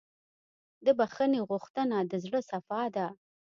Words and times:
د 0.85 0.87
بښنې 0.99 1.39
غوښتنه 1.49 1.97
د 2.11 2.13
زړه 2.23 2.39
صفا 2.49 2.81
ده. 2.95 3.07